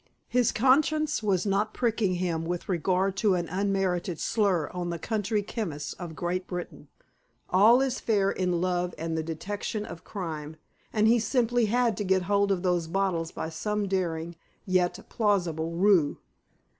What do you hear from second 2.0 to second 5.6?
him with regard to an unmerited slur on the country